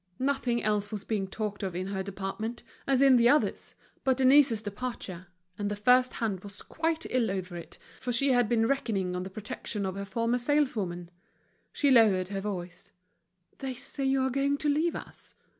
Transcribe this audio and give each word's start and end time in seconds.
Nothing 0.17 0.63
else 0.63 0.91
was 0.91 1.03
being 1.03 1.27
talked 1.27 1.61
of 1.61 1.75
in 1.75 1.85
her 1.85 2.01
department, 2.01 2.63
as 2.87 3.03
in 3.03 3.17
the 3.17 3.29
others, 3.29 3.75
but 4.03 4.17
Denise's 4.17 4.63
departure; 4.63 5.27
and 5.59 5.69
the 5.69 5.75
first 5.75 6.13
hand 6.13 6.39
was 6.43 6.63
quite 6.63 7.05
ill 7.11 7.29
over 7.29 7.55
it, 7.55 7.77
for 7.99 8.11
she 8.11 8.31
had 8.31 8.49
been 8.49 8.65
reckoning 8.67 9.15
on 9.15 9.21
the 9.21 9.29
protection 9.29 9.85
of 9.85 9.93
her 9.95 10.03
former 10.05 10.39
saleswoman. 10.39 11.11
She 11.71 11.91
lowered 11.91 12.29
her 12.29 12.41
voice: 12.41 12.91
"They 13.59 13.75
say 13.75 14.05
you're 14.05 14.31
going 14.31 14.57
to 14.57 14.69
leave 14.69 14.95
us. 14.95 15.35